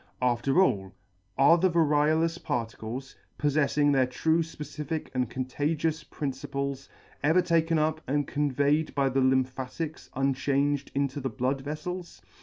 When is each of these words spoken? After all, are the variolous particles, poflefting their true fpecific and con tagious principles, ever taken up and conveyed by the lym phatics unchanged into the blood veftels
After 0.23 0.59
all, 0.63 0.93
are 1.37 1.59
the 1.59 1.69
variolous 1.69 2.39
particles, 2.41 3.15
poflefting 3.37 3.93
their 3.93 4.07
true 4.07 4.39
fpecific 4.41 5.09
and 5.13 5.29
con 5.29 5.45
tagious 5.45 6.03
principles, 6.09 6.89
ever 7.23 7.43
taken 7.43 7.77
up 7.77 8.01
and 8.07 8.25
conveyed 8.27 8.95
by 8.95 9.09
the 9.09 9.21
lym 9.21 9.45
phatics 9.45 10.09
unchanged 10.15 10.89
into 10.95 11.19
the 11.21 11.29
blood 11.29 11.63
veftels 11.63 12.21